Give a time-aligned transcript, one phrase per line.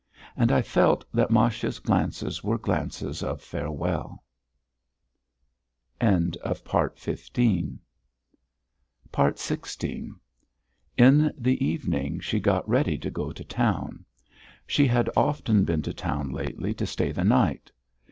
[0.35, 4.23] And I felt that Masha's glances were glances of farewell.
[6.01, 6.79] XVI
[10.97, 14.03] In the evening she got ready to go to town.
[14.65, 17.71] She had often been to town lately to stay the night.